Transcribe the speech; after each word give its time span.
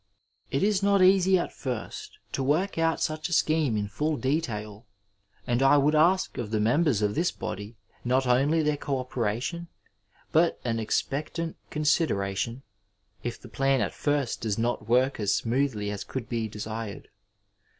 It 0.49 0.63
is 0.63 0.81
not 0.81 1.03
easy 1.03 1.37
at 1.37 1.53
first 1.53 2.17
to 2.31 2.41
work 2.41 2.79
out 2.79 2.99
such 2.99 3.29
a 3.29 3.33
scheme 3.33 3.77
in 3.77 3.87
full 3.87 4.17
detail, 4.17 4.87
and 5.45 5.61
I 5.61 5.77
would 5.77 5.93
ask 5.93 6.39
of 6.39 6.49
the 6.49 6.59
members 6.59 7.03
of 7.03 7.13
this 7.13 7.29
body 7.29 7.75
not 8.03 8.25
only 8.25 8.63
their 8.63 8.77
co 8.77 8.97
operation, 8.97 9.67
but 10.31 10.59
an 10.65 10.79
expectant 10.79 11.55
consideration, 11.69 12.63
if 13.21 13.39
the 13.39 13.47
planat 13.47 13.91
first 13.93 14.41
does 14.41 14.57
not 14.57 14.89
work 14.89 15.19
as 15.19 15.35
smoothly 15.35 15.91
as 15.91 16.03
could 16.03 16.27
be 16.27 16.47
desired. 16.47 17.09